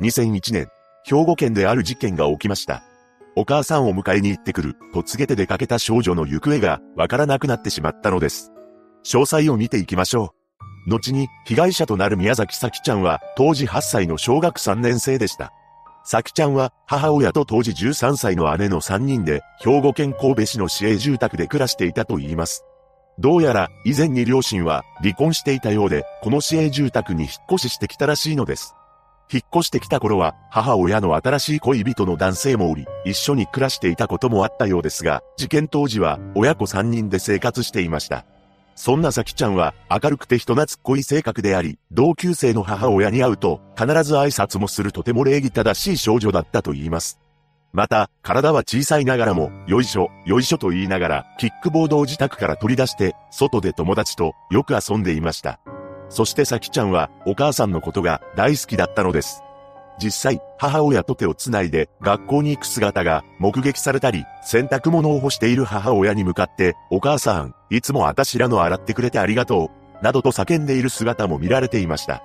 [0.00, 0.68] 2001年、
[1.04, 2.82] 兵庫県である事件が起きました。
[3.36, 8.50] お母さんを迎えに行ってくると告げて出かけた少女の行方がわからなくなってしまったのです。
[9.04, 10.34] 詳細を見ていきましょ
[10.86, 10.90] う。
[10.90, 15.52] 後に被害者となる宮崎咲ちゃんは当時8歳の小学3年生でした。
[16.02, 22.64] 咲ちゃんは母親と当時13歳の姉の3人で兵庫県神戸市の市営住宅で暮らしていたと言います。
[23.18, 28.74] どうやら以前に両親は離婚していたようで、この市営住宅に引っ越ししてきたらしいのです。
[29.32, 38.24] 引っ越してきた頃は母親の新しい恋人の男性もおり、一緒に暮らしていたこともあったようですが、事件当時は親子3人で生活していました。
[38.74, 47.20] そんな咲ちゃんは明るくて人懐っこい性格であり、同級生の母親に会うと必ず挨拶もするとても礼儀正しい少女だったと言います。
[47.72, 55.60] また、体は小さいながらも、よいしょ、よいしょと言いながら、キックボードを自宅から取り出して、外で友達とよく遊んでいました。
[56.10, 59.42] そして咲ちゃんは、お母さんのことが大好きだったのです。
[60.02, 72.22] 実際、母親と手をつないで学校に行く姿が目撃されたり、洗濯物を干している母親に向かって、お母さん、いつも私らの洗ってくれてありがとう、などと叫んでいる姿も見られていました。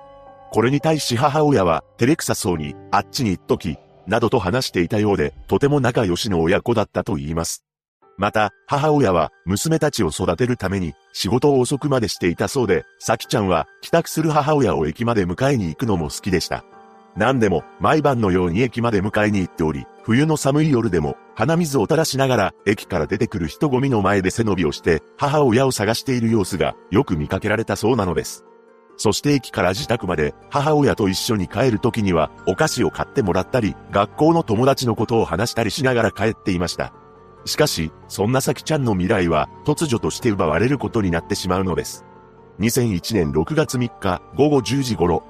[0.52, 7.64] これに対し母親は、照れくさそうに、あっちに行っとき、などと話していたようで、とても仲良しの親子だったと言います。
[8.18, 16.64] また、母親は娘たちを育てるために仕事を遅くまでしていたそうで、さきちゃんは帰宅する母親を駅まで迎えに行くのも好きでした。
[17.16, 28.44] 何でも、毎晩のように駅まで迎えに行っており、冬の寒い夜でも、鼻水を垂らしながら、駅から出てくる人混みの前で背伸びをして、母親を探している様子が、よく見かけられたそうなのです。
[28.98, 36.92] そして駅から自宅まで、母親と一緒に帰る時には、お菓子を買ってもらったり、学校の友達のことを話したりしながら帰っていました。
[37.46, 42.04] しかし、そんなさきちゃんの未来は、突如として奪われることになってしまうのです。
[42.60, 45.22] 2001年6月3日午後10時頃、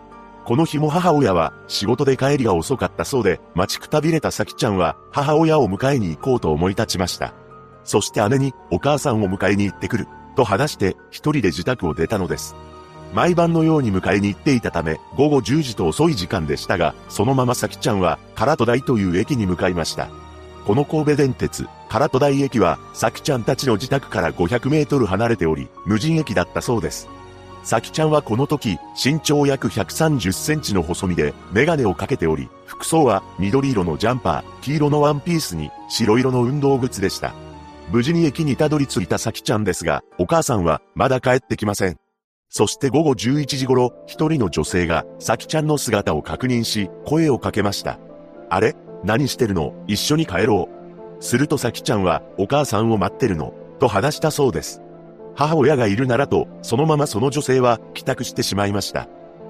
[0.47, 7.34] この日も母親は仕事で帰りが遅かったそうで、待ちくたびれたさきちゃんは母親を迎えに行こうと思い立ちました。
[7.83, 12.55] そして姉にお母さんを迎えに行ってくる、と話して一人で自宅を出たのです。
[13.12, 20.08] 毎晩のように迎えに行っていたため、午後10時と遅い時間でしたが、そのままさきちゃんは唐戸台という駅に向かいました。
[20.64, 21.67] この神戸電鉄、
[21.98, 27.08] 唐戸台駅は、さきちゃんたちの自宅から500メートル離れており、無人駅だったそうです。
[27.64, 37.33] さきちゃんはこの時、身長約130センチの細身で、メガネをかけており、服装は緑色のジャンパー、黄色のワンピースに、白色の運動靴でした。
[37.90, 41.96] 無事に駅にたどり着いたさきちゃんですが、お母さんはまだ帰ってきません。
[42.51, 47.98] そして午後11時頃、一人の女性が、さきちゃんの姿を確認し、声をかけました。
[48.51, 48.77] あれ？
[49.02, 49.73] 何してるの？
[49.86, 50.76] 一緒に帰ろう。
[51.21, 54.83] するとさきちゃんは、お母さんを待ってるの、と話したそうです。
[55.35, 59.09] 母親がいるならと、そのままその女性は帰宅してしまいました。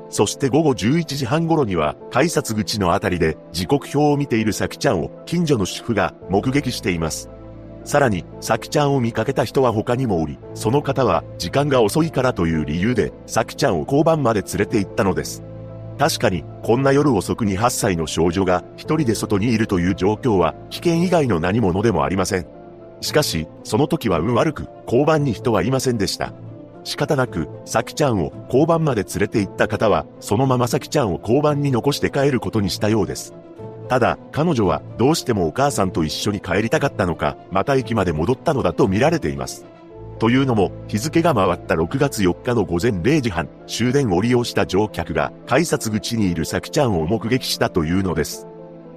[0.09, 7.31] そして午後11時半頃には、改札口のあたりで時刻表を見ているさきちゃんを近所の主婦が目撃しています。
[7.85, 15.45] さらに、さきちゃんを見かけた人は他にもおり、その方は時間が遅いからという理由で、さきちゃんを交番まで連れて行ったのです。
[15.99, 22.47] 確かに、こんな夜遅くに8歳の少女が一人で外にいるという状況は危険以外の何者でもありません。
[23.01, 26.33] しかし、その時は運悪く、交番に人はいませんでした。
[26.85, 33.35] 仕方なく、さきちゃんを交番まで連れて行った方は、そのままさきちゃんを交番に残して帰ることにしたようです。
[33.89, 39.65] ただ、彼女はどうしてもお母さんと一緒に帰りたかったのか、また駅まで戻ったのだと見られています。
[40.19, 48.47] というのも、日付が回った6月4日の午前0時半、終電を利用した乗客が改札口にいるさきちゃんを目撃したというのです。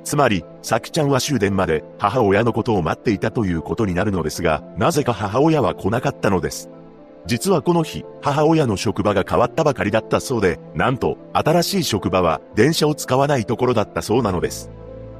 [0.05, 6.69] つまり、さきちゃんは終電まで母親のことを待っていたということになるのですが、なぜか母親は来なかったのです。
[7.25, 14.71] 実はこの日、母親の職場が変わったばかりだったそうで、なんと、新しい職場は電車を使わないところだったそうなのです。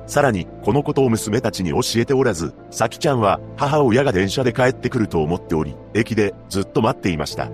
[0.10, 7.52] さらに、このことを娘たちに教えておらず、さきちゃんは母親が電車で帰ってくると思っており、駅でずっと待っていました。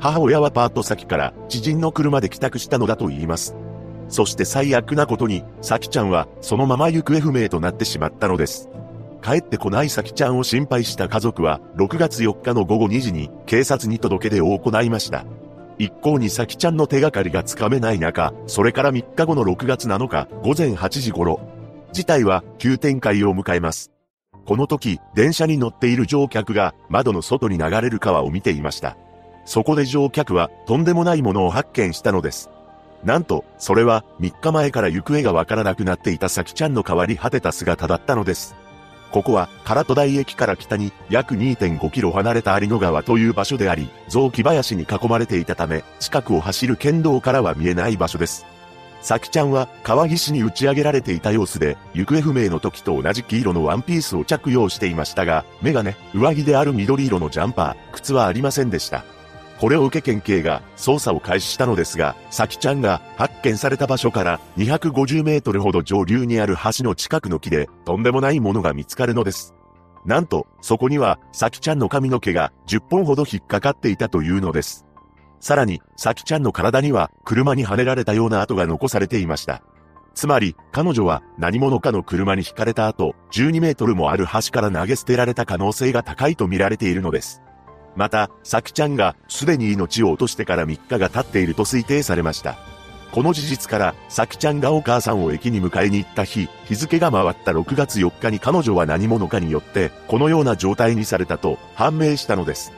[0.00, 3.56] 母親はパート先から知人の車で帰宅したのだと言います。
[4.10, 8.68] そして最悪なことに、さきちゃんはそのまま行方不明となってしまったのです。
[9.22, 15.24] 帰ってこないさきちゃんを心配した家族は、6月4日の午後2時に警察に届け出を行いました。
[15.78, 21.40] 一向にさきちゃんの手がかりがつかめない中、それから3日後の6月7日午前8時頃、
[21.94, 23.92] 事態は急展開を迎えます。
[24.44, 28.96] この時、電車に乗っている乗客が窓の外に流れる川を見ていました。
[29.44, 32.50] そこで乗客はとんでもないものを発見したのです。
[33.04, 38.56] なんと、それは3日前から行方がわからなくなっていたさきちゃんの変わり果てた姿だったのです。
[39.12, 48.44] ここは、唐戸台駅から北に約2.5キロ離れた有野川という場所であり、雑木林に囲まれていたため、近くを走る県道からは見えない場所です。
[49.04, 59.04] さきちゃんは川岸に打ち上げられていた様子で、行方不明の時と同じ黄色のワンピースを着用していましたが、メガネ、上着である緑色のジャンパー、靴はありませんでした。
[59.60, 69.54] これを受け県警が捜査を開始したのですが、さきちゃんが発見された場所から250メートルほど上流にある橋の近くの木でとんでもないものが見つかるのです。
[70.06, 74.86] なんと、そこには、さきちゃんの髪の毛が10本ほど引っかかっていたというのです。
[75.44, 79.60] さらに、さきちゃんの体には車にはねられたような跡が残されていました。
[80.14, 87.42] つまり、彼女は何者かの車に引かれた後、12メートルもある橋から投げ捨てられた可能性が高いと見られているのです。
[87.94, 92.56] また、さきちゃんがすでに命を落としてから3日が経っていると推定されました。
[93.12, 102.72] この事実から、さきちゃんがお母さんを駅に迎えに行った日、日付が回った6月4日に彼女は何者かによって、このような状態にされたと判明したのです。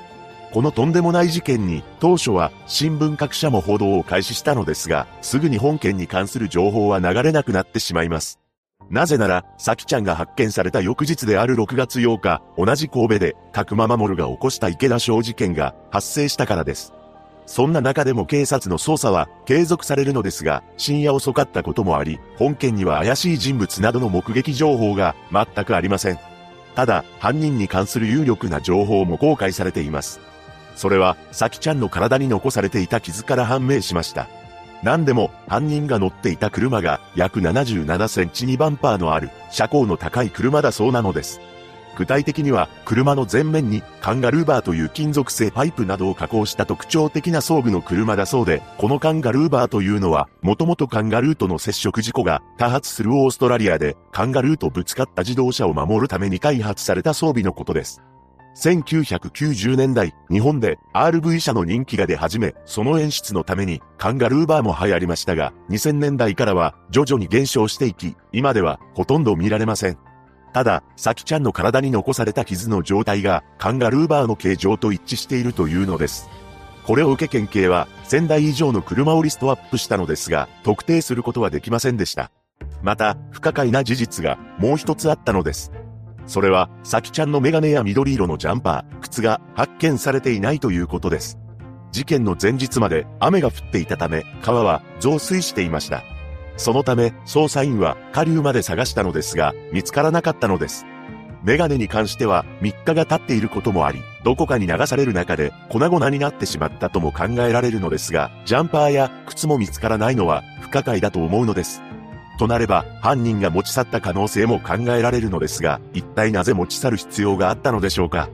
[0.52, 8.38] このとんでもない事件に、当初は新聞各社も報道を開始したのですが、すぐに本件に関する情報は流れなくなってしまいます。
[8.88, 16.92] なぜなら、さきちゃんが発見された翌日である6月8日、同じ神戸で、角間守が起こした池田小事件が発生したからです。
[17.46, 26.18] そんな中でも警察の捜査は継続されるのですが、深夜遅かったこともあり、本件には怪しい人物などの目撃情報が全くありません。
[26.74, 30.20] ただ、犯人に関する有力な情報も公開されています。
[30.76, 34.28] それは、さきちゃんの体に残されていた傷から判明しました。
[34.82, 41.40] 何でも、犯人が乗っていた車が約77センチにバンパーのある車高の高い車だそうなのです。
[41.96, 58.02] 具体的には、車の前面にカンガルーバーという金属製パイプなどを加工した特徴的な装具の車だそうで、このカンガルーバーというのは、もともとカンガルーとの接触事故が多発するオーストラリアで、カンガルーとぶつかった自動車を守るために開発された装備のことです。
[58.56, 69.98] 1990年代、日本で RV 車の人気が出始め、その演出のためにカンガルーバーも流行りましたが、2000年代からは徐々に減少していき、今ではほとんど見られません。
[70.54, 76.30] ただ、サキちゃんの体に残された傷の状態がカンガルーバーの形状と一致しているというのです。
[76.86, 82.30] これを受け県警は1000台以上の車をリストアップしたのですが、特定することはできませんでした。
[82.82, 85.72] また、不可解な事実がもう一つあったのです。
[86.26, 91.38] それは、さきちゃんのメガネや緑色のジャンパー、靴が発見されていないということです。
[91.92, 96.02] 事件の前日まで雨が降っていたため、川は増水していました。
[96.56, 100.84] そのため、捜査員は下流まで探したのですが、見つからなかったのです。
[101.42, 111.82] メガネに関しては3日が経っていることもあり、どこかに流される中で粉々になってしまったとも考えられるのですが、ジャンパーや靴も見つからないのは不可解だと思うのです。
[112.36, 118.28] となれば、犯人が持ち去った可能性も考えられるのですが、一体なぜ持ち去る必要があったのでしょうか？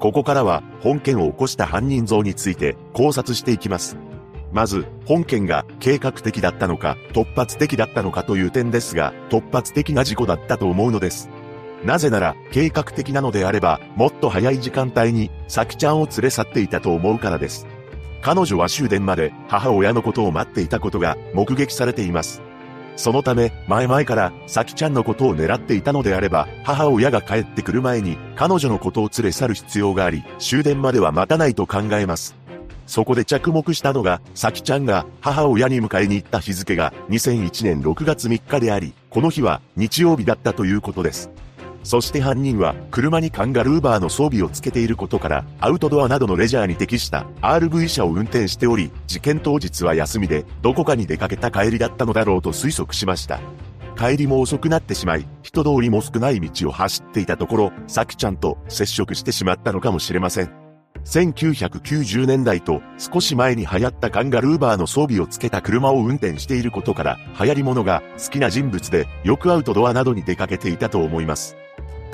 [0.00, 3.96] ここからは、本件を起こした犯人像について考察していきます。
[4.52, 11.28] まず、本件が計画的だったのか、突発的だったのかという点ですが、突発的な事故だったと思うのです。
[11.84, 17.66] なぜなら、計画的なのであれば、もっと早い時間帯に、さきちゃんを連れ去っていたと思うからです。
[18.22, 22.40] 彼女は終電まで母親のことを待っていたことが目撃されています。
[22.96, 32.36] そのため、前々から、さきちゃんのことを狙っていたのであれば、母親が帰ってくる前に、彼女のことを連れ去る必要があり、終電までは待たないと考えます。
[32.86, 41.30] そこで着目したのが、さきちゃんが母親に迎えに行った日付が2001年6月3日であり、この日は日曜日だったということです。
[41.84, 53.38] そして犯人は車にカンガルーバーの装備をつけていることからアウトドアなどのレジャーに適した RV 車を運転しており事件当日は休みでどこかに出かけた帰りだったのだろうと推測しました。
[53.96, 60.64] 帰りも遅くなってしまい人通りも少ない道を走っていたところサキちゃんと接触してしまったのかもしれません。
[61.04, 71.56] 1990年代と少し前に流行ったカンガルーバーの装備をつけた車を運転していることから流行り物が好きな人物でよくアウトドアなどに出かけていたと思います。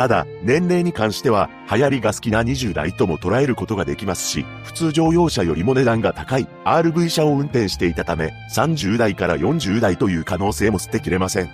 [0.00, 11.50] ただ、年齢に関しては、流行りが好きな20代とも捉えることができますし、普通乗用車よりも値段が高い RV 車を運転していたため、30代から40代という可能性も捨てきれません。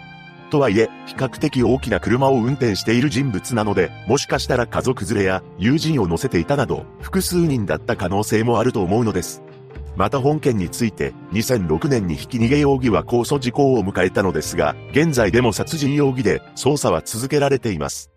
[0.51, 9.43] とはいえ、比較的大きな車を運転している人物なので、もしかしたら家族連れや友人を乗せていたなど、複数人だった可能性もあると思うのです。
[9.97, 18.13] また本件について、2006年にひき逃げ容疑は控訴事項を迎えたのですが、現在でも殺人容疑で捜査は続けられています。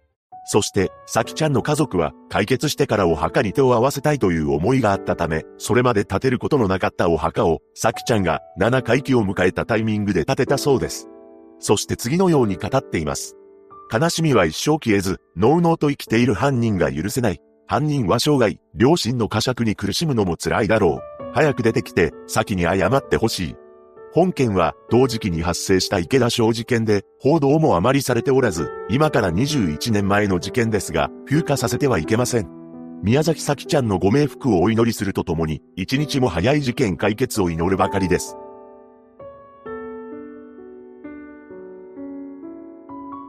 [0.52, 11.08] そして、さきちゃんの家族は解決してからお墓に手を合わせたいという思いがあったため、それまで建てることのなかったお墓を、さきちゃんが7回忌を迎えたタイミングで建てたそうです。
[11.60, 13.36] そして次のように語っています。
[13.94, 17.40] 悲しみは一生消えず、のうのうと生きている犯人が許せない。
[17.68, 21.34] 犯人は生涯、両親の呵責に苦しむのも辛いだろう。
[21.36, 23.56] 早く出てきて、先に謝ってほしい。
[24.12, 32.50] 本件は同時期に発生した池田小事件で報道もあまりされておらず、今から21年前の事件ですが、風化させてはいけません。
[33.04, 38.36] 宮崎咲ちゃんのご冥福をお祈りするとともに、一日も早い事件解決を祈るばかりです。